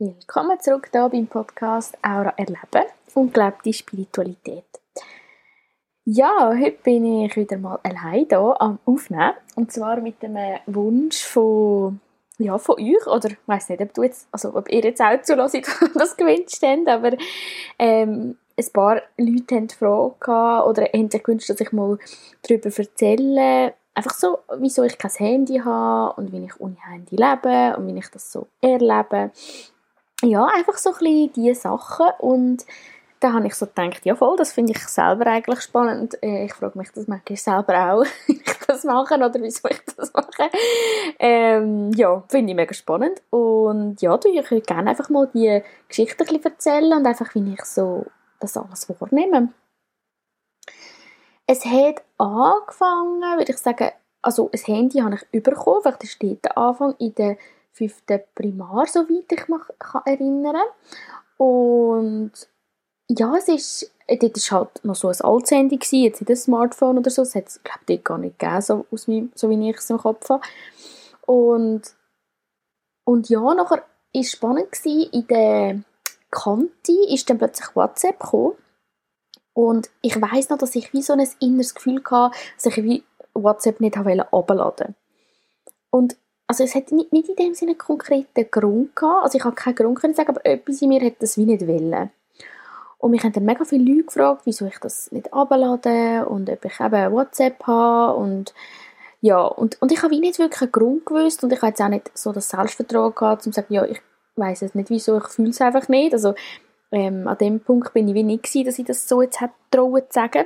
[0.00, 4.64] Willkommen zurück hier beim Podcast Aura Erleben und gelebte Spiritualität.
[6.04, 9.34] Ja, heute bin ich wieder mal allein hier am Aufnehmen.
[9.54, 10.36] Und zwar mit dem
[10.66, 12.00] Wunsch von,
[12.38, 13.06] ja, von euch.
[13.06, 15.54] Oder ich weiß nicht, ob, du jetzt, also ob ihr jetzt auch zulässt,
[15.94, 17.12] das gewünscht habt, aber
[17.78, 21.98] ähm, ein paar Leute haben Fragen oder haben sich gewünscht, dass ich mal
[22.42, 27.76] darüber erzähle, einfach so, wieso ich kein Handy habe und wie ich ohne Handy lebe
[27.76, 29.30] und wie ich das so erlebe
[30.24, 32.64] ja, einfach so ein bisschen diese Sachen und
[33.20, 36.22] da habe ich so gedacht, ja voll, das finde ich selber eigentlich spannend.
[36.22, 39.80] Äh, ich frage mich das manchmal selber auch, wie ich das mache oder wieso ich
[39.96, 40.50] das mache.
[41.18, 45.62] Ähm, ja, finde ich mega spannend und ja, du, ich würde gerne einfach mal die
[45.88, 48.04] Geschichte ein bisschen erzählen und einfach, wie ich so
[48.40, 49.48] das alles wahrnehme.
[51.46, 56.58] Es hat angefangen, würde ich sagen, also ein Handy habe ich bekommen, vielleicht ist der
[56.58, 57.36] Anfang in der
[57.74, 60.56] fünften Primar, soweit ich mich kann erinnern
[61.36, 62.32] Und
[63.08, 66.36] ja, es ist, dort war halt noch so ein altes Handy, gewesen, jetzt nicht ein
[66.36, 69.50] Smartphone oder so, das hat es, glaube ich, gar nicht gegeben, so, aus meinem, so
[69.50, 70.42] wie ich es im Kopf habe.
[71.26, 71.82] Und,
[73.04, 75.80] und ja, nachher war es spannend, gewesen, in der
[76.30, 78.54] Kante ist dann plötzlich WhatsApp gekommen
[79.52, 83.04] und ich weiß noch, dass ich wie so ein inneres Gefühl hatte, dass ich wie
[83.34, 84.94] WhatsApp nicht herunterladen wollte.
[85.90, 86.16] Und
[86.46, 89.54] also es hat nicht, nicht in dem Sinne einen konkreten Grund gehabt, also ich habe
[89.54, 92.10] keinen Grund können sagen, aber etwas in mir hat das wie nicht wollen.
[92.98, 96.64] Und mich haben dann mega viele Leute gefragt, wieso ich das nicht abladen und ob
[96.64, 98.54] ich eben WhatsApp habe und
[99.20, 101.88] ja, und, und ich habe nicht wirklich einen Grund gewusst und ich habe jetzt auch
[101.88, 104.00] nicht so das Selbstvertrauen gehabt, um zu sagen, ja, ich
[104.36, 106.12] weiß es nicht wieso, ich fühle es einfach nicht.
[106.12, 106.34] Also
[106.92, 109.52] ähm, an dem Punkt bin ich wie nicht gewesen, dass ich das so jetzt hätte
[109.70, 110.44] zu sagen.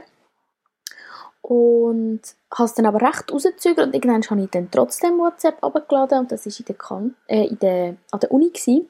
[1.48, 6.18] Und habe es dann aber recht rausgezögert und irgendwann habe ich dann trotzdem WhatsApp abgeladen
[6.18, 8.50] und das war in der, kan äh, in der, an der Uni.
[8.50, 8.86] Gewesen.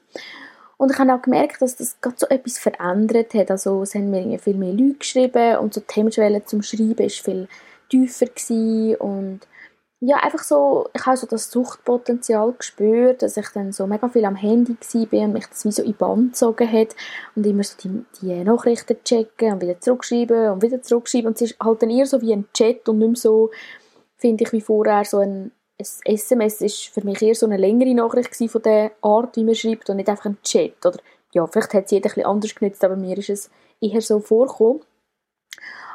[0.75, 3.49] Und ich habe auch gemerkt, dass das gerade so etwas verändert hat.
[3.49, 7.09] Also es haben mir viel mehr Leute geschrieben und so die Hemmschwelle zum Schreiben war
[7.09, 7.47] viel
[7.89, 9.39] tiefer gewesen und
[10.01, 14.23] ja, einfach so, ich habe so das Suchtpotenzial gespürt, dass ich dann so mega viel
[14.23, 16.95] am Handy war und mich das wie so in Band gezogen hat
[17.35, 21.51] und immer so die, die Nachrichten checken und wieder zurückschreiben und wieder zurückschreiben und es
[21.51, 23.51] ist halt dann eher so wie ein Chat und nicht mehr so,
[24.15, 27.93] finde ich, wie vorher so ein, ein SMS ist für mich eher so eine längere
[27.93, 30.99] Nachricht von der Art, wie man schreibt und nicht einfach ein Chat oder
[31.33, 33.51] ja, vielleicht hat es jeder ein anders genutzt, aber mir ist es
[33.81, 34.81] eher so vorgekommen.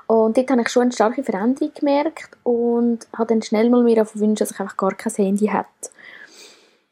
[0.06, 4.04] Und dort habe ich schon eine starke Veränderung gemerkt und habe dann schnell mal mir
[4.04, 5.90] gewünscht, dass ich einfach gar kein Handy hätte.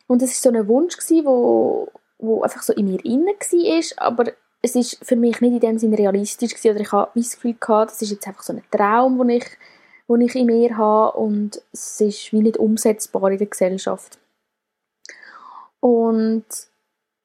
[0.06, 4.06] Und das war so ein Wunsch, der wo, wo einfach so in mir inne war,
[4.06, 7.34] aber es ist für mich nicht in dem Sinne realistisch gewesen, oder ich habe das
[7.34, 9.46] Gefühl gehabt, das ist jetzt einfach so ein Traum, den ich,
[10.08, 14.18] den ich in mir habe und es ist wie nicht umsetzbar in der Gesellschaft.
[15.80, 16.44] Und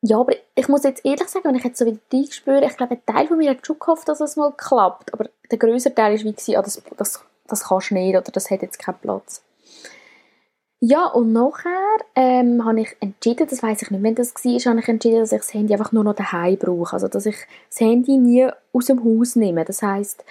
[0.02, 2.96] ja, aber ich muss jetzt ehrlich sagen, wenn ich jetzt so wieder reinspüre, ich glaube,
[2.96, 6.18] ein Teil von mir hat schon gehofft, dass es mal klappt, aber der größere Teil
[6.18, 9.42] war wie, ah, das, das, das kannst du nicht oder das hat jetzt keinen Platz.
[10.80, 11.72] Ja, und nachher
[12.16, 15.32] ähm, habe ich entschieden, das weiß ich nicht, wenn das war, habe ich entschieden, dass
[15.32, 16.94] ich das Handy einfach nur noch daheim brauche.
[16.94, 17.36] Also, dass ich
[17.68, 19.66] das Handy nie aus dem Haus nehme.
[19.66, 20.24] Das heißt,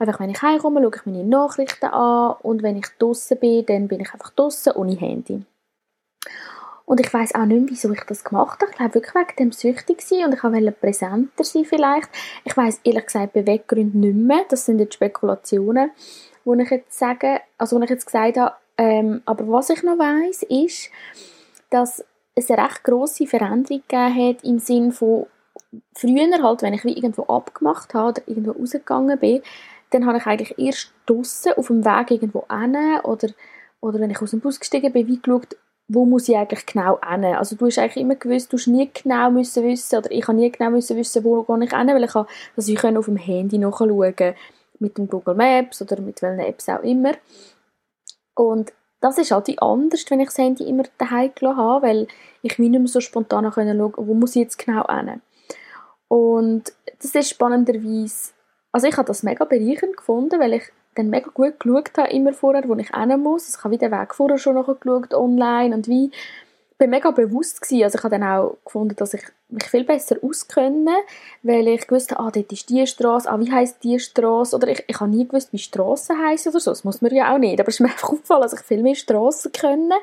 [0.00, 3.86] einfach wenn ich heimkomme, schaue ich meine Nachrichten an und wenn ich draußen bin, dann
[3.86, 5.44] bin ich einfach draußen ohne Handy.
[6.92, 8.70] Und ich weiß auch nicht wieso ich das gemacht habe.
[8.70, 12.10] Ich glaube wirklich wegen dem süchtig sein und ich wollte präsenter sein vielleicht.
[12.44, 14.44] Ich weiß ehrlich gesagt Beweggründe nicht mehr.
[14.50, 15.90] Das sind jetzt Spekulationen,
[16.44, 18.56] wo ich jetzt sage, also wo ich jetzt gesagt habe.
[18.76, 20.90] Ähm, aber was ich noch weiß, ist,
[21.70, 22.04] dass
[22.34, 25.28] es eine recht grosse Veränderung gegeben hat im Sinne von
[25.94, 29.40] früher halt, wenn ich irgendwo abgemacht habe oder irgendwo rausgegangen bin,
[29.92, 33.28] dann habe ich eigentlich erst draussen auf dem Weg irgendwo hin oder,
[33.80, 35.56] oder wenn ich aus dem Bus gestiegen bin, wie geschaut,
[35.88, 37.24] wo muss ich eigentlich genau hin?
[37.24, 40.38] Also du hast eigentlich immer gewusst, du musst nie genau müssen wissen, oder ich habe
[40.38, 43.16] nie genau müssen wissen, wo gehe ich hin, weil ich habe das ich auf dem
[43.16, 44.34] Handy nachschauen
[44.78, 47.12] mit dem Google Maps oder mit welchen Apps auch immer.
[48.34, 52.06] Und das ist halt anders, wenn ich das Handy immer daheim gelassen habe, weil
[52.42, 55.20] ich nicht mehr so spontan schauen konnte, wo muss ich jetzt genau hin.
[56.08, 58.32] Und das ist spannenderweise,
[58.70, 60.62] also ich habe das mega bereichernd gefunden, weil ich
[60.94, 63.46] dann mega gut geschaut habe, immer vorher, wo ich hin muss.
[63.46, 66.10] Also ich habe wieder Weg vorher schon geschaut, online und wie
[66.82, 67.84] bin mega bewusst gewesen.
[67.84, 70.96] Also ich habe dann auch gefunden, dass ich mich viel besser auskenne,
[71.42, 74.56] weil ich wusste, ah, dort ist die Straße, ah, wie heisst die Straße?
[74.56, 76.72] Oder ich, ich habe nie gewusst, wie Straßen heißen oder so.
[76.72, 77.60] Das muss man ja auch nicht.
[77.60, 79.94] Aber es ist mir einfach aufgefallen, dass ich viel mehr Straßen kenne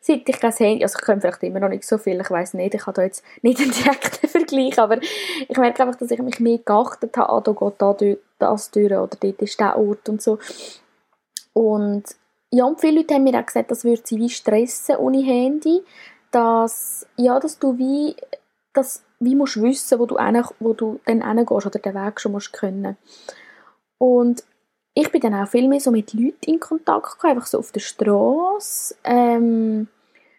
[0.00, 2.54] seit ich kein Handy, also ich kann vielleicht immer noch nicht so viel, ich weiß
[2.54, 6.22] nicht, ich habe da jetzt nicht einen direkten Vergleich, aber ich merke einfach, dass ich
[6.22, 7.92] mich mehr geachtet habe, ah, da geht da
[8.38, 10.38] das durch oder dort ist der Ort und so.
[11.52, 12.04] Und
[12.50, 15.82] ja, und viele Leute haben mir auch gesagt, das würde sie wie stressen ohne Handy,
[16.30, 18.16] dass, ja, dass du wie
[18.72, 22.32] dass wie musst wissen, wo du, hin, wo du dann hingehst oder den Weg schon
[22.32, 22.96] musst können.
[23.98, 24.44] Und
[24.94, 27.72] ich bin dann auch viel mehr so mit Leuten in Kontakt gekommen, einfach so auf
[27.72, 28.94] der Straße.
[29.04, 29.88] Ähm,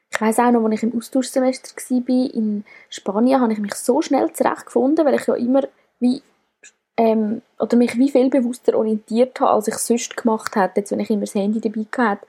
[0.09, 4.01] ich weiß auch noch, als ich im Austauschsemester war in Spanien, habe ich mich so
[4.01, 5.61] schnell zurechtgefunden, weil ich ja immer
[5.99, 6.21] wie
[6.99, 10.99] ähm, oder mich wie viel bewusster orientiert habe, als ich sonst gemacht hätte, jetzt, wenn
[10.99, 12.27] ich immer das Handy dabei hatte.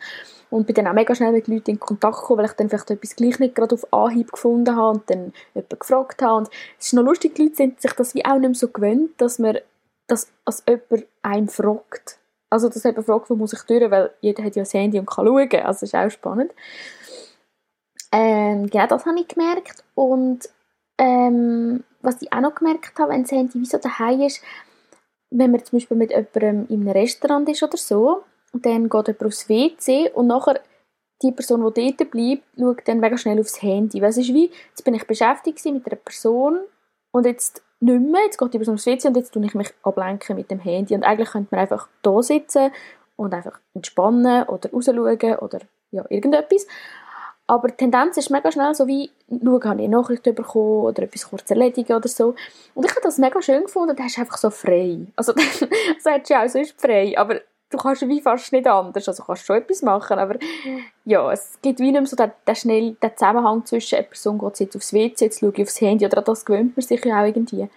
[0.49, 2.91] Und bin dann auch mega schnell mit Leuten in Kontakt gekommen, weil ich dann vielleicht
[2.91, 6.37] etwas gleich nicht gerade auf Anhieb gefunden habe und dann jemanden gefragt habe.
[6.37, 8.69] Und es ist noch lustig, die Leute sind sich das wie auch nicht mehr so
[8.69, 9.59] gewöhnt, dass man
[10.07, 12.19] das als jemand einem fragt.
[12.49, 15.07] Also, dass jemand fragt, wo muss ich durch, weil jeder hat ja das Handy und
[15.07, 15.51] kann schauen.
[15.51, 16.53] Also, das ist auch spannend.
[18.13, 19.83] Ähm, genau, das habe ich gemerkt.
[19.97, 20.49] Und
[21.01, 24.43] ähm, was ich auch noch gemerkt habe, wenn das Handy wie so daheim ist,
[25.31, 29.09] wenn man zum Beispiel mit jemandem in einem Restaurant ist oder so, und dann geht
[29.09, 30.61] jemand aufs WC und nachher
[31.23, 34.01] die Person, die dort bleibt, schaut dann mega schnell aufs Handy.
[34.01, 36.59] Weil es ist wie, jetzt bin ich beschäftigt mit einer Person
[37.13, 39.73] und jetzt nicht mehr, jetzt geht die Person aufs WC und jetzt tue ich mich
[39.83, 40.95] ablenken mit dem Handy.
[40.95, 42.73] Und eigentlich könnte man einfach da sitzen
[43.17, 45.61] und einfach entspannen oder rausschauen oder
[45.93, 46.67] ja, irgendetwas.
[47.51, 51.03] Aber die Tendenz ist mega schnell so wie, schauen, habe ich eine Nachricht bekommen oder
[51.03, 52.37] etwas kurz erledigen oder so.
[52.75, 55.01] Und ich habe das mega schön gefunden, da hast du einfach so frei.
[55.17, 55.61] Also, das
[56.05, 59.47] hättest du ja auch sonst frei, aber du kannst wie fast nicht anders, also kannst
[59.47, 60.37] schon etwas machen, aber
[61.05, 64.39] ja, es gibt wie nicht mehr so den, den, schnell, den Zusammenhang zwischen, eine Person
[64.39, 67.21] geht jetzt aufs WC, jetzt schaue ich aufs Handy, oder das gewöhnt man sich ja
[67.21, 67.69] auch irgendwie.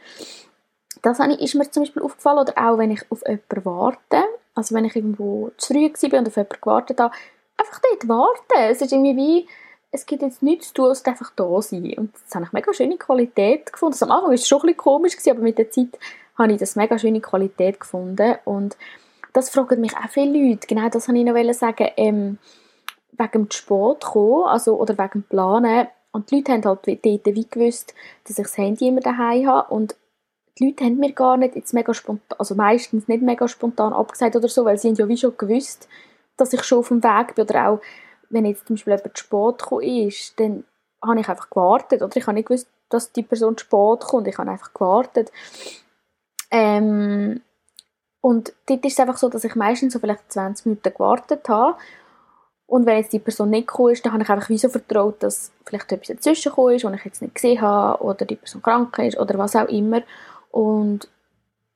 [1.02, 4.24] Das ist mir zum Beispiel aufgefallen, oder auch wenn ich auf jemanden warte,
[4.54, 7.16] also wenn ich irgendwo zu früh war und auf jemanden gewartet habe,
[7.58, 8.70] einfach dort warten.
[8.70, 9.48] Es ist irgendwie wie,
[9.94, 11.94] es gibt jetzt nichts zu tun, als einfach da sein.
[11.96, 13.94] Und das habe ich mega schöne Qualität gefunden.
[13.94, 16.00] Also am Anfang war es schon ein bisschen komisch, aber mit der Zeit
[16.36, 18.36] habe ich das mega schöne Qualität gefunden.
[18.44, 18.76] Und
[19.34, 20.66] das fragen mich auch viele Leute.
[20.66, 21.90] Genau das wollte ich noch sagen.
[21.96, 22.40] Ähm,
[23.12, 25.88] wegen dem Sport kommen, also, oder wegen dem Planen.
[26.12, 27.94] Und die Leute haben halt dort wie gewusst,
[28.24, 29.72] dass ich das Handy immer daheim habe.
[29.72, 29.96] Und
[30.58, 34.36] die Leute haben mir gar nicht jetzt mega spontan, also meistens nicht mega spontan abgesagt
[34.36, 35.88] oder so, weil sie haben ja wie schon gewusst,
[36.36, 37.46] dass ich schon auf dem Weg bin.
[37.46, 37.82] Oder auch
[38.34, 40.64] wenn jetzt zum Beispiel jemand Sport gekommen ist, dann
[41.02, 42.02] habe ich einfach gewartet.
[42.02, 44.28] Oder ich habe nicht gewusst, dass die Person Sport kommt.
[44.28, 45.32] Ich habe einfach gewartet.
[46.50, 47.42] Ähm,
[48.22, 51.78] und dort ist es einfach so, dass ich meistens so vielleicht 20 Minuten gewartet habe.
[52.66, 55.22] Und wenn jetzt die Person nicht gekommen ist, dann habe ich einfach wie so vertraut,
[55.22, 58.64] dass vielleicht etwas dazwischen gekommen ist, was ich jetzt nicht gesehen habe, oder die Person
[58.64, 60.02] krank ist, oder was auch immer.
[60.50, 61.08] Und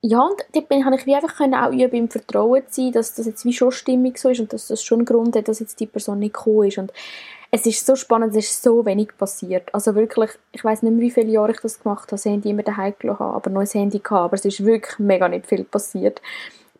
[0.00, 2.92] ja, und dort bin, habe ich wie einfach können auch üben, im Vertrauen zu sein,
[2.92, 5.48] dass das jetzt wie schon stimmig so ist und dass das schon einen Grund hat,
[5.48, 6.78] dass jetzt die Person nicht gekommen ist.
[6.78, 6.92] Und
[7.50, 9.74] es ist so spannend, es ist so wenig passiert.
[9.74, 12.50] Also wirklich, ich weiß nicht mehr, wie viele Jahre ich das gemacht habe, das Handy
[12.50, 15.64] immer daheim gelassen habe, aber neues Handy gehabt, aber es ist wirklich mega nicht viel
[15.64, 16.22] passiert.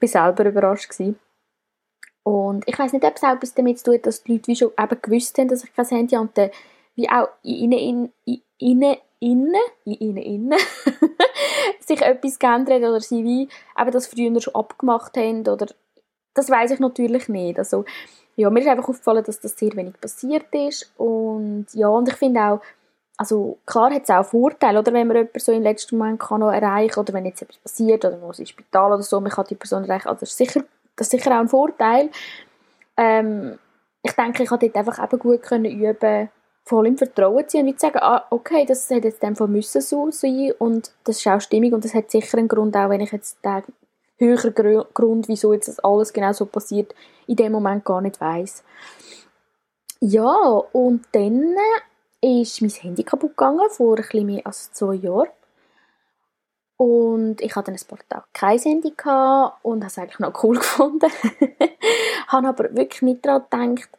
[0.00, 1.18] Ich war selber überrascht gewesen.
[2.22, 4.56] Und ich weiß nicht, ob es auch etwas damit zu tun dass die Leute wie
[4.56, 6.50] schon eben gewusst haben, dass ich kein Handy habe und dann
[6.94, 10.58] wie auch in in, in, innen, in ihnen innen,
[11.80, 15.66] sich etwas geändert oder sie wie eben das früher schon abgemacht haben oder
[16.34, 17.58] das weiß ich natürlich nicht.
[17.58, 17.84] Also
[18.36, 22.14] ja, mir ist einfach aufgefallen, dass das sehr wenig passiert ist und ja, und ich
[22.14, 22.60] finde auch,
[23.16, 26.38] also klar hat es auch Vorteile, oder wenn man jemanden so im letzten Moment kann
[26.38, 29.32] noch erreichen oder wenn jetzt etwas passiert, oder man muss ins Spital oder so, man
[29.32, 30.60] kann die Person erreichen, also das ist sicher,
[30.94, 32.10] das ist sicher auch ein Vorteil.
[32.96, 33.58] Ähm,
[34.04, 36.30] ich denke, ich konnte dort einfach eben gut können üben
[36.68, 40.10] voll im Vertrauen zu und nicht sagen, ah, okay, das hätte jetzt dem müssen so
[40.10, 43.12] sein und das ist auch stimmig und das hat sicher einen Grund, auch wenn ich
[43.12, 43.62] jetzt den
[44.18, 46.94] höheren Grund, wieso jetzt das alles genau so passiert,
[47.26, 48.62] in dem Moment gar nicht weiß.
[50.00, 51.56] Ja, und dann
[52.20, 55.28] ist mein Handy kaputt gegangen, vor ein mehr als zwei Jahren.
[56.76, 58.90] Und ich hatte dann ein paar Tage kein Handy
[59.62, 61.10] und habe es eigentlich noch cool gefunden.
[62.28, 63.98] habe aber wirklich nicht daran gedacht,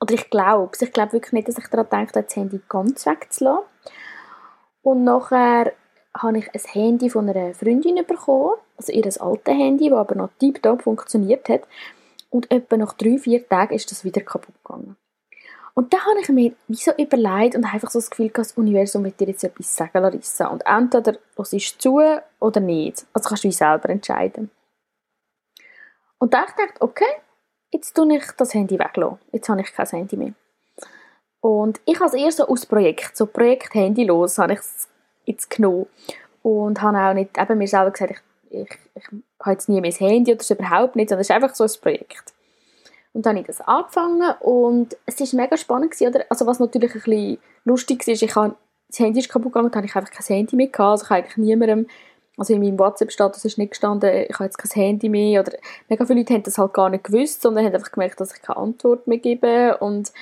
[0.00, 3.64] oder ich glaube ich glaube wirklich nicht, dass ich daran denke, das Handy ganz wegzulassen.
[4.82, 5.72] Und nachher
[6.16, 10.30] habe ich ein Handy von einer Freundin bekommen, also ihr altes Handy, das aber noch
[10.38, 11.62] tiptop funktioniert hat.
[12.30, 14.96] Und etwa nach drei, vier Tagen ist das wieder kaputt gegangen.
[15.74, 19.20] Und da habe ich mir wie überlegt und einfach so das Gefühl, das Universum wird
[19.20, 20.48] dir jetzt etwas sagen, Larissa.
[20.48, 22.02] Und entweder hörst du zu
[22.40, 23.06] oder nicht.
[23.12, 24.50] Also kannst du wie selber entscheiden.
[26.18, 27.10] Und da habe ich gedacht, okay,
[27.72, 29.18] jetzt tue ich das Handy weglassen.
[29.32, 30.32] Jetzt habe ich kein Handy mehr.
[31.40, 34.88] Und ich habe es eher so aus Projekt, so Projekt Handy los, habe ich es
[35.24, 35.86] jetzt genommen.
[36.42, 39.04] Und habe auch nicht, eben mir selber gesagt, ich, ich, ich
[39.40, 41.64] habe jetzt nie mehr ein Handy oder so überhaupt nicht, sondern es ist einfach so
[41.64, 42.34] ein Projekt.
[43.12, 46.24] Und dann habe ich das angefangen und es war mega spannend gewesen, oder?
[46.28, 48.54] Also was natürlich ein bisschen lustig war, ich habe,
[48.88, 51.10] das Handy ist kaputt gegangen und habe ich einfach kein Handy mehr gehabt, also ich
[51.10, 51.86] habe eigentlich niemandem
[52.40, 55.52] also in meinem WhatsApp-Status ist nicht gestanden, ich habe jetzt kein Handy mehr oder
[55.88, 58.42] mega viele Leute haben das halt gar nicht gewusst, sondern haben einfach gemerkt, dass ich
[58.42, 60.12] keine Antwort mehr gebe und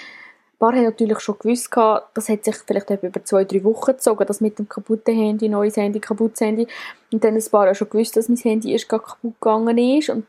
[0.59, 1.71] paar haben natürlich schon gewusst,
[2.15, 5.77] das hat sich vielleicht über zwei, drei Wochen gezogen, das mit dem kaputten Handy, neues
[5.77, 6.67] Handy, kaputtes Handy.
[7.13, 10.11] Und dann ein paar haben schon gewusst, dass mein Handy erst kaputt gegangen ist.
[10.11, 10.27] Und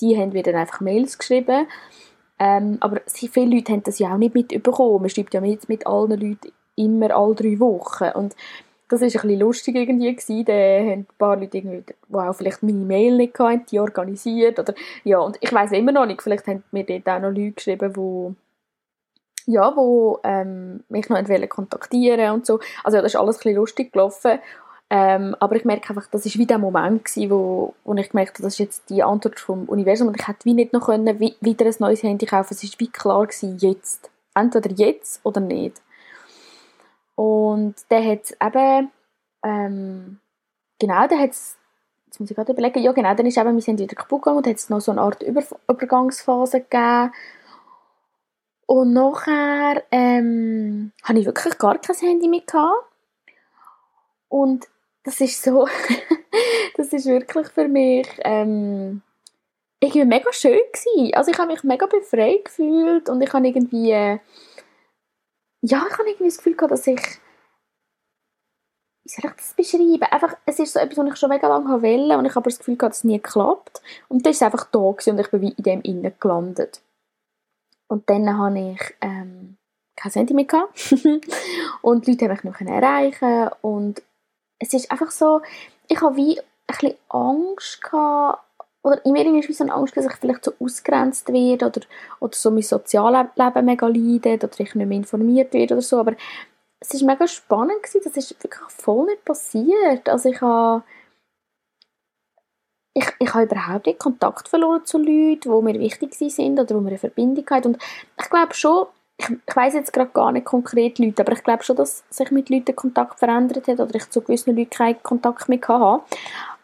[0.00, 1.66] die haben mir dann einfach Mails geschrieben.
[2.40, 5.00] Ähm, aber viele Leute haben das ja auch nicht mitbekommen.
[5.00, 8.10] Man schreibt ja mit, mit allen Leuten immer alle drei Wochen.
[8.14, 8.34] Und
[8.88, 10.44] das war ein lustig irgendwie gewesen.
[10.44, 14.58] Da haben ein paar Leute irgendwie, die auch vielleicht meine Mail nicht hatten, die organisiert.
[14.58, 17.52] Oder, ja, und ich weiß immer noch nicht, vielleicht haben mir dort auch noch Leute
[17.52, 18.34] geschrieben, die
[19.50, 22.60] ja, wo ähm, mich noch wollen kontaktieren und so.
[22.84, 24.38] Also ja, das ist alles ein bisschen lustig gelaufen.
[24.90, 28.34] Ähm, aber ich merke einfach, das war wie der Moment gewesen, wo, wo ich gemerkt
[28.34, 31.20] habe, das ist jetzt die Antwort vom Universum und ich hätte wie nicht noch können,
[31.20, 32.54] wie, wieder ein neues Handy kaufen.
[32.54, 34.10] Es war wie klar gewesen, jetzt.
[34.34, 35.80] Entweder jetzt oder nicht.
[37.18, 38.92] Und dann hat eben,
[39.42, 40.20] ähm,
[40.78, 41.58] genau, dann hat jetzt
[42.20, 44.46] muss ich gerade überlegen, ja genau, dann ist eben mein Handy wieder kaputt gegangen und
[44.46, 47.10] hat es noch so eine Art Über Übergangsphase gegeben
[48.66, 52.72] und nachher ähm, hatte ich wirklich gar kein Handy mehr.
[54.28, 54.68] Und
[55.02, 55.66] das ist so,
[56.76, 59.02] das ist wirklich für mich ähm,
[59.80, 61.14] irgendwie mega schön gewesen.
[61.14, 64.18] Also ich habe mich mega befreit gefühlt und ich habe irgendwie, äh,
[65.62, 67.00] ja, ich habe irgendwie das Gefühl gehabt, dass ich,
[69.04, 70.02] wie soll ich das beschreiben?
[70.02, 72.58] Einfach, es ist so etwas, was ich schon mega lange wollte und ich habe das
[72.58, 73.82] Gefühl gehabt, dass es nie klappt.
[74.08, 76.82] Und dann ist einfach da und ich bin wie in dem innen gelandet.
[77.88, 79.56] Und dann habe ich ähm,
[79.96, 80.92] kein Handy mehr gehabt.
[81.82, 84.02] und die Leute haben mich nicht mehr erreichen und
[84.58, 85.40] es ist einfach so,
[85.88, 88.44] ich habe wie ein bisschen Angst gehabt,
[88.82, 91.80] oder in mir ist so Angst, dass ich vielleicht so ausgrenzt werde oder,
[92.20, 96.14] oder so mein Sozialleben mega leidet oder ich nicht mehr informiert werde oder so, aber
[96.80, 100.08] es war mega spannend gewesen, das ist wirklich voll nicht passiert.
[100.08, 100.84] Also ich habe
[102.94, 106.80] ich, ich habe überhaupt nicht Kontakt verloren zu Leuten, die mir wichtig sind oder wo
[106.80, 107.64] mir eine Verbindung haben.
[107.66, 107.82] Und
[108.20, 111.64] ich glaube schon, ich, ich weiß jetzt gerade gar nicht konkret Leute, aber ich glaube
[111.64, 115.48] schon, dass sich mit Leuten Kontakt verändert hat oder ich zu gewissen Leuten keinen Kontakt
[115.48, 116.04] mehr hatte.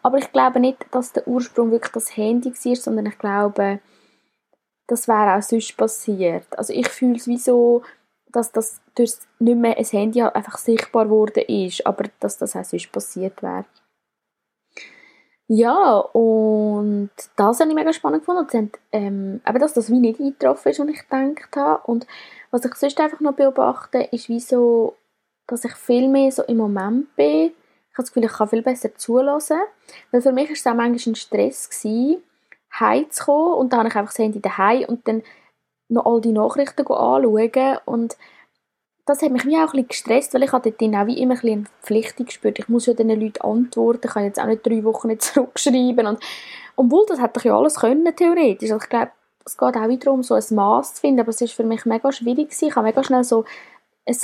[0.05, 3.79] Aber ich glaube nicht, dass der Ursprung wirklich das Handy war, sondern ich glaube,
[4.85, 6.45] das wäre auch sonst passiert.
[6.59, 7.81] Also ich fühle es wie so,
[8.31, 12.63] dass das durch nicht mehr ein Handy einfach sichtbar geworden ist, aber dass das auch
[12.63, 13.65] sonst passiert wäre.
[15.47, 18.47] Ja, und das habe ich mega spannend gefunden.
[18.47, 21.81] Sie haben, ähm, eben, dass das wie nicht eingetroffen ist, was ich gedacht habe.
[21.87, 22.05] Und
[22.51, 24.97] was ich sonst einfach noch beobachte, ist wie so,
[25.47, 27.53] dass ich viel mehr so im Moment bin.
[27.95, 29.57] Ich habe das Gefühl, ich kann viel besser zulassen.
[30.11, 32.21] Weil für mich war es auch manchmal ein Stress, gewesen,
[32.77, 33.53] heimzukommen.
[33.53, 35.23] Und dann habe ich einfach das Handy daheim und dann
[35.87, 37.77] noch all die Nachrichten anschauen.
[37.85, 38.17] Und
[39.05, 41.63] das hat mich auch ein gestresst, weil ich hatte dann auch wie immer ein eine
[41.79, 42.59] Verpflichtung gespürt.
[42.59, 46.05] Ich muss ja den Leuten antworten, ich kann jetzt auch nicht drei Wochen nicht zurückschreiben.
[46.05, 46.19] Und,
[46.75, 48.71] obwohl, das hätte ich ja alles können, theoretisch.
[48.71, 49.11] Also ich glaube,
[49.45, 51.85] es geht auch wieder darum, so ein Maß zu finden, aber es ist für mich
[51.85, 52.67] mega schwierig gewesen.
[52.67, 53.45] Ich habe mega schnell so
[54.05, 54.17] ein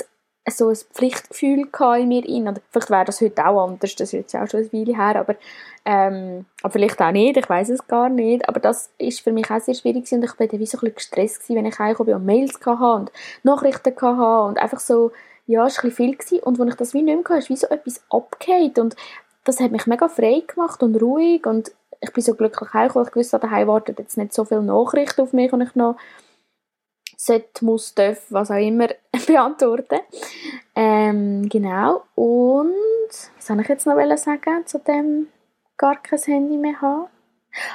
[0.50, 1.68] so ein Pflichtgefühl
[1.98, 2.48] in mir rein.
[2.48, 5.20] Oder vielleicht wäre das heute auch anders, das ist jetzt auch schon eine Weile her,
[5.20, 5.36] aber,
[5.84, 8.48] ähm, aber vielleicht auch nicht, ich weiß es gar nicht.
[8.48, 10.80] Aber das ist für mich auch sehr schwierig und ich war dann wie so ein
[10.80, 15.12] bisschen gestresst gewesen, wenn ich heimgekommen und Mails hatte und Nachrichten hatte und einfach so,
[15.46, 16.40] ja, es war ein bisschen viel gewesen.
[16.40, 18.96] und als ich das wie nicht mehr hatte, ist wie so etwas abgeht und
[19.44, 23.16] das hat mich mega frei gemacht und ruhig und ich bin so glücklich heimgekommen, ich
[23.16, 25.96] wusste, daheim warten jetzt nicht so viele Nachrichten auf mich und ich noch
[27.26, 28.88] sollte, muss, darf, was auch immer,
[29.26, 30.00] beantworten.
[30.74, 32.02] Ähm, genau.
[32.14, 32.74] Und
[33.08, 35.28] was soll ich jetzt noch sagen zu dem
[35.76, 37.06] gar kein Handy mehr haben?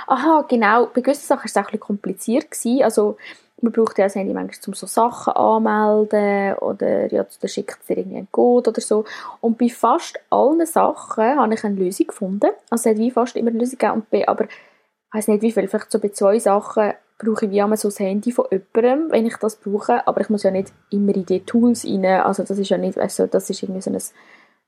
[0.07, 0.87] Aha, genau.
[0.87, 2.47] Bei gewissen Sachen war es auch ein kompliziert.
[2.83, 3.17] Also,
[3.61, 7.87] man braucht ja das Handy manchmal, um so Sachen anmelden oder ja, da schickt es
[7.87, 9.05] dir irgendwie einen Code oder so.
[9.41, 12.51] Und bei fast allen Sachen habe ich eine Lösung gefunden.
[12.69, 15.67] Also es hat wie fast immer eine Lösung gegeben, aber ich weiß nicht wie viel,
[15.67, 19.25] vielleicht so bei zwei Sachen brauche ich wie einmal so das Handy von jemandem, wenn
[19.25, 22.57] ich das brauche, aber ich muss ja nicht immer in die Tools rein, also das
[22.57, 23.99] ist ja nicht, also das ist irgendwie so ein,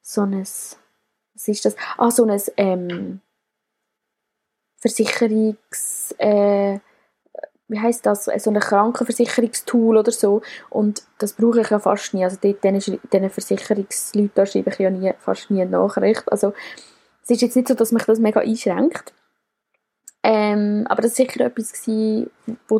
[0.01, 1.75] so ein, was ist das?
[1.97, 3.21] Ah, so ein, ähm,
[4.77, 6.79] Versicherungs, äh,
[7.67, 10.41] wie heißt das, so ein Krankenversicherungstool oder so.
[10.69, 15.13] Und das brauche ich ja fast nie, also dort, diesen Versicherungsleuten schreibe ich ja nie,
[15.19, 16.53] fast nie eine Nachricht, also
[17.21, 19.13] es ist jetzt nicht so, dass mich das mega einschränkt,
[20.21, 22.29] ähm, aber das war sicher etwas, gewesen,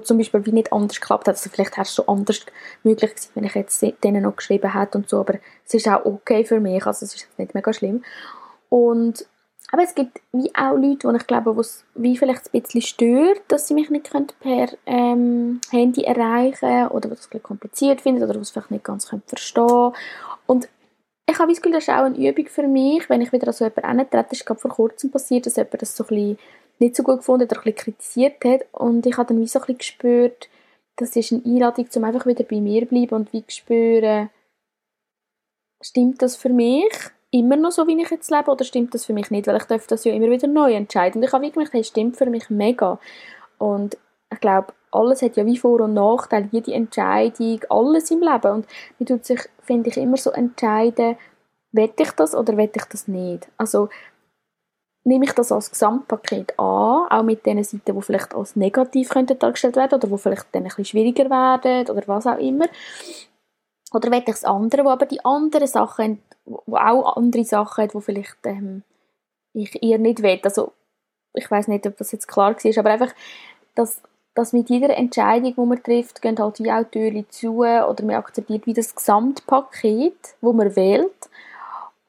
[0.03, 1.36] zum Beispiel wie nicht anders geklappt hat.
[1.36, 2.46] Also vielleicht wäre es schon anders
[2.84, 5.19] möglich gewesen, wenn ich jetzt denen noch geschrieben hätte und so.
[5.22, 8.03] Aber es ist auch okay für mich, also es ist nicht mega schlimm.
[8.67, 9.25] Und
[9.72, 12.81] aber es gibt wie auch Leute, die ich glaube, wo es wie vielleicht ein bisschen
[12.81, 18.39] stört, dass sie mich nicht per ähm, Handy erreichen oder was es kompliziert finden oder
[18.39, 19.93] was vielleicht nicht ganz verstehen können.
[20.48, 20.67] Und
[21.27, 23.53] ich habe das Gefühl, das ist auch eine Übung für mich, wenn ich wieder an
[23.53, 24.31] so jemanden herantrete.
[24.31, 26.39] Ist gerade vor kurzem passiert, dass jemand das so ein bisschen
[26.79, 28.65] nicht so gut gefunden oder ein bisschen kritisiert hat.
[28.71, 30.50] Und ich habe dann wie so ein bisschen gespürt,
[30.95, 34.29] das ist eine Einladung, um einfach wieder bei mir zu bleiben und wie spüren,
[35.81, 36.91] stimmt das für mich
[37.31, 39.48] immer noch so, wie ich jetzt lebe, oder stimmt das für mich nicht?
[39.48, 41.19] Weil ich darf das ja immer wieder neu entscheiden.
[41.19, 43.00] Und ich habe wirklich gemerkt, hey, stimmt für mich mega.
[43.57, 43.98] Und
[44.31, 48.51] ich glaube, alles hat ja wie Vor- und Nachteile, jede Entscheidung, alles im Leben.
[48.51, 48.67] Und
[48.98, 51.17] man tut sich, finde ich, immer so entscheiden,
[51.71, 53.48] will ich das oder will ich das nicht?
[53.57, 53.89] Also,
[55.03, 59.75] nehme ich das als Gesamtpaket an, auch mit den Seiten, die vielleicht als negativ dargestellt
[59.75, 62.65] werden oder wo vielleicht dann ein bisschen schwieriger werden oder was auch immer.
[63.93, 67.95] Oder will ich das andere, wo aber die anderen Sachen, wo auch andere Sachen hat,
[67.95, 68.83] wo vielleicht ähm,
[69.53, 70.39] ich eher nicht will.
[70.43, 70.73] Also
[71.33, 73.13] ich weiß nicht, ob das jetzt klar war, aber einfach,
[73.75, 74.01] dass,
[74.35, 78.15] dass mit jeder Entscheidung, die man trifft, gehen halt wie auch Türen zu oder man
[78.15, 81.29] akzeptiert wie das Gesamtpaket, wo man wählt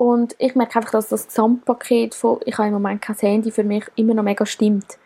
[0.00, 3.64] und ich merke einfach, dass das Gesamtpaket von «ich habe im Moment kein Handy» für
[3.64, 4.96] mich immer noch mega stimmt.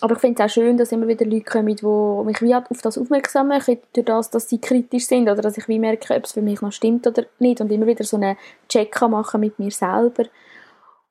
[0.00, 2.82] Aber ich finde es auch schön, dass immer wieder Leute kommen, die mich wie auf
[2.82, 6.24] das aufmerksam machen, durch das, dass sie kritisch sind oder dass ich wie merke, ob
[6.24, 8.36] es für mich noch stimmt oder nicht und immer wieder so einen
[8.68, 10.24] Check machen mit mir selber.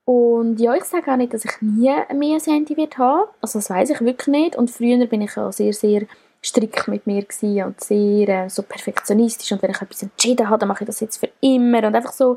[0.03, 3.29] Und ja, ich sage auch nicht, dass ich nie mehr ein Handy wird haben.
[3.39, 4.57] Also das weiß ich wirklich nicht.
[4.57, 6.01] Und früher bin ich auch sehr, sehr
[6.43, 7.25] strikt mit mir
[7.65, 9.53] und sehr äh, so perfektionistisch.
[9.53, 11.77] Und wenn ich etwas entschieden habe, dann mache ich das jetzt für immer.
[11.77, 12.36] Und einfach so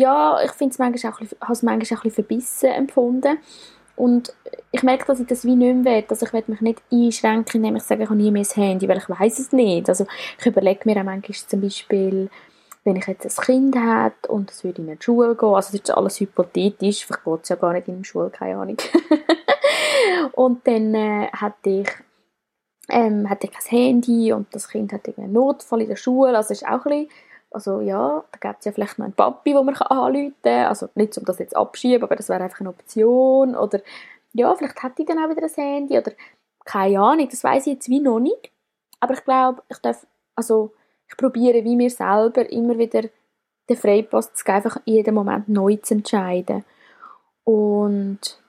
[0.00, 3.38] ja, ich finde es manchmal auch, habe es manchmal auch ein verbissen empfunden.
[3.96, 4.32] Und
[4.72, 6.04] ich merke, dass ich das wie nicht mehr will.
[6.08, 8.88] Also ich will mich nicht einschränken, indem ich sage, ich habe nie mehr das Handy,
[8.88, 9.88] weil ich weiß es nicht.
[9.88, 10.06] Also
[10.38, 12.30] ich überlege mir auch manchmal zum Beispiel,
[12.84, 15.80] wenn ich jetzt ein Kind hätte und es würde in eine Schule gehen, also das
[15.80, 18.78] ist alles hypothetisch, vielleicht geht es ja gar nicht in die Schule, keine Ahnung.
[20.32, 21.88] und dann äh, hätte ich
[22.88, 26.52] ähm, hatte ich kein Handy und das Kind hat einen Notfall in der Schule, also
[26.52, 27.08] ist auch ein bisschen
[27.50, 30.66] also ja, da gibt es ja vielleicht noch einen Papi, wo man anrufen kann.
[30.66, 33.56] Also nicht, um das jetzt abschieben, aber das wäre einfach eine Option.
[33.56, 33.80] Oder
[34.32, 35.98] ja, vielleicht hätte ich dann auch wieder ein Handy.
[35.98, 36.12] Oder
[36.64, 38.52] keine Ahnung, das weiß ich jetzt wie noch nicht.
[39.00, 40.72] Aber ich glaube, ich darf, also
[41.08, 43.02] ich probiere wie mir selber immer wieder
[43.68, 46.64] den Freipass zu geben, einfach in jedem Moment neu zu entscheiden.
[47.44, 48.40] Und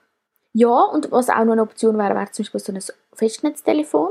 [0.52, 4.10] ja, und was auch noch eine Option wäre, wäre zum Beispiel so ein Festnetztelefon.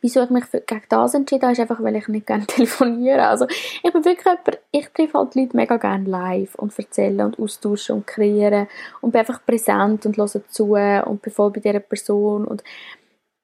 [0.00, 3.26] Wieso ich mich für, gegen das entschieden habe, ist einfach, weil ich nicht gerne telefoniere.
[3.26, 7.24] Also ich bin wirklich jemand, ich treffe halt die Leute mega gerne live und erzähle
[7.24, 8.68] und austauschen und kreieren
[9.00, 12.62] und bin einfach präsent und höre zu und bin voll bei dieser Person und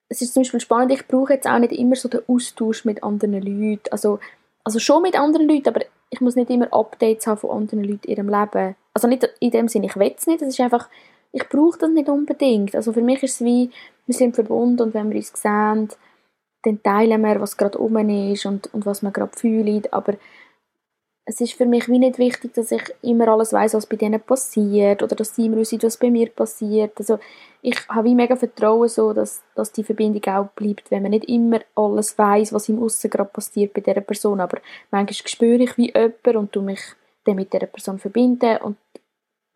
[0.09, 3.03] es ist zum Beispiel spannend, ich brauche jetzt auch nicht immer so den Austausch mit
[3.03, 4.19] anderen Leuten, also,
[4.63, 8.05] also schon mit anderen Leuten, aber ich muss nicht immer Updates haben von anderen Leuten
[8.05, 8.75] in ihrem Leben.
[8.93, 10.89] Also nicht in dem Sinne, ich will es nicht, es ist einfach,
[11.33, 12.75] ich brauche das nicht unbedingt.
[12.75, 13.69] Also für mich ist es wie,
[14.05, 15.89] wir sind verbunden und wenn wir uns sehen,
[16.63, 20.15] dann teilen wir, was gerade um ist und, und was man gerade fühlt, aber
[21.29, 24.21] es ist für mich wie nicht wichtig, dass ich immer alles weiß, was bei denen
[24.21, 26.97] passiert oder dass sie immer wissen, was bei mir passiert.
[26.99, 27.19] Also
[27.61, 31.25] ich habe wie mega Vertrauen so, dass, dass die Verbindung auch bleibt, wenn man nicht
[31.25, 35.77] immer alles weiß, was im Aussen gerade passiert bei dieser Person, aber manchmal spüre ich
[35.77, 36.79] wie jemand und tu mich
[37.25, 38.77] dann mit dieser Person verbinden und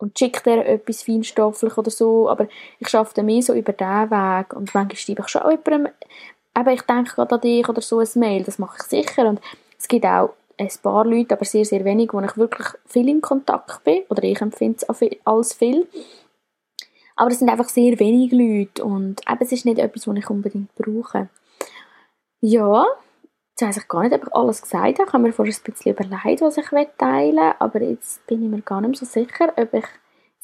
[0.02, 2.48] und schicke dir etwas feinstofflich oder so, aber
[2.80, 5.94] ich dann mehr so über diesen Weg und manchmal schreibe ich schon jemandem
[6.58, 9.28] eben, ich denke gerade an dich oder so ein Mail, das mache ich sicher.
[9.28, 9.42] Und
[9.78, 13.22] es gibt auch ein paar Leute, aber sehr, sehr wenig, wo ich wirklich viel in
[13.22, 15.88] Kontakt bin, oder ich empfinde es als viel.
[17.16, 20.30] Aber es sind einfach sehr wenige Leute und eben, es ist nicht etwas, was ich
[20.30, 21.30] unbedingt brauche.
[22.40, 22.86] Ja,
[23.52, 25.08] jetzt weiß ich gar nicht, ob ich alles gesagt habe.
[25.08, 28.50] Ich habe mir vorher ein bisschen überlegt, was ich teilen will, aber jetzt bin ich
[28.50, 29.86] mir gar nicht so sicher, ob ich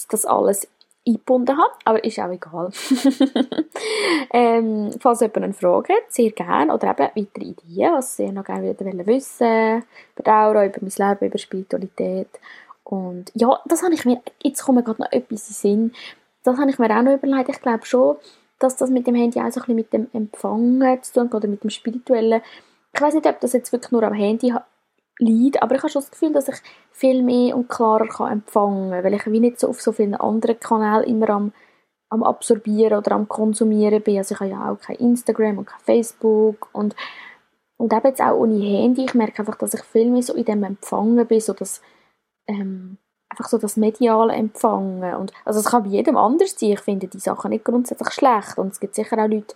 [0.09, 0.67] das alles
[1.07, 2.69] eingebunden habe, aber ist auch egal.
[4.33, 8.43] ähm, falls jemand eine Frage hat, sehr gerne, oder eben weitere Ideen, was ihr noch
[8.43, 9.83] gerne wieder wissen
[10.15, 12.29] über die Aura, über mein Leben, über Spiritualität.
[12.83, 15.93] Und ja, das habe ich mir, jetzt kommt mir gerade noch etwas in Sinn,
[16.43, 18.15] das habe ich mir auch noch überlegt, ich glaube schon,
[18.59, 21.35] dass das mit dem Handy auch so ein bisschen mit dem Empfangen zu tun hat,
[21.35, 22.41] oder mit dem Spirituellen.
[22.93, 24.53] Ich weiß nicht, ob das jetzt wirklich nur am Handy
[25.19, 26.55] liegt, aber ich habe schon das Gefühl, dass ich
[26.91, 30.15] viel mehr und klarer kann empfangen kann, weil ich wie nicht so auf so vielen
[30.15, 31.53] anderen Kanälen immer am,
[32.09, 34.17] am Absorbieren oder am Konsumieren bin.
[34.17, 36.95] Also ich habe ja auch kein Instagram und kein Facebook und,
[37.77, 39.05] und eben jetzt auch ohne Handy.
[39.05, 41.81] Ich merke einfach, dass ich viel mehr so in dem Empfangen bin, so das,
[42.47, 42.97] ähm,
[43.29, 45.15] einfach so das mediale Empfangen.
[45.15, 46.71] Und, also es kann bei jedem anders sein.
[46.71, 49.55] Ich finde die Sachen nicht grundsätzlich schlecht und es gibt sicher auch Leute,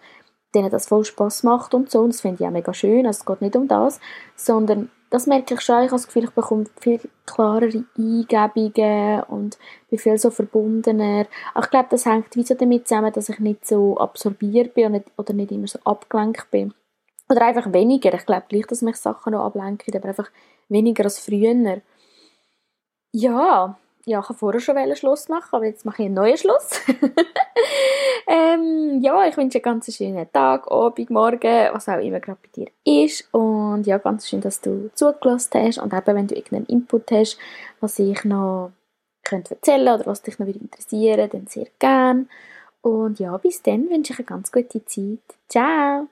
[0.53, 3.05] denen das voll Spaß macht und so und das finde ich auch mega schön.
[3.05, 4.01] Also es geht nicht um das,
[4.35, 5.83] sondern das merke ich schon.
[5.83, 11.27] Ich habe das Gefühl, ich bekomme viel klarere Eingebungen und bin viel so verbundener.
[11.59, 15.33] Ich glaube, das hängt wie so damit zusammen, dass ich nicht so absorbiert bin oder
[15.33, 16.73] nicht immer so abgelenkt bin.
[17.29, 18.13] Oder einfach weniger.
[18.13, 20.31] Ich glaube gleich, dass mich Sachen noch ablenken, aber einfach
[20.69, 21.81] weniger als früher.
[23.11, 26.69] Ja, ja, ich habe vorher schon Schluss machen, aber jetzt mache ich einen neuen Schluss.
[28.27, 32.49] ähm, ja, ich wünsche einen ganz schönen Tag, Abend, Morgen, was auch immer gerade bei
[32.55, 33.31] dir ist.
[33.33, 35.77] Und ja, ganz schön, dass du zugelassen hast.
[35.79, 37.37] Und eben, wenn du irgendeinen Input hast,
[37.79, 38.71] was ich noch
[39.23, 42.25] könnte erzählen oder was dich noch interessieren dann sehr gerne.
[42.81, 45.19] Und ja, bis dann wünsche ich eine ganz gute Zeit.
[45.47, 46.11] Ciao!